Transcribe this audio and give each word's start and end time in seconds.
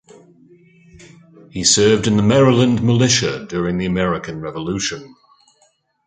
He 1.51 1.63
served 1.63 2.07
in 2.07 2.17
the 2.17 2.23
Maryland 2.23 2.81
militia 2.81 3.45
during 3.47 3.77
the 3.77 3.85
American 3.85 4.39
Revolution. 4.41 5.15